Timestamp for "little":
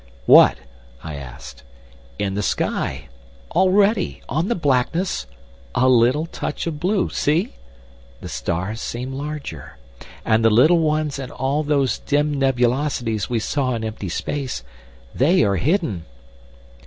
5.87-6.25, 10.49-10.79